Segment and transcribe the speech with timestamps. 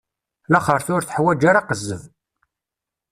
[0.53, 2.01] Laxert ur teḥwaǧ ara aqezzeb.